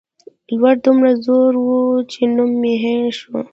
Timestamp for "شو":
3.19-3.37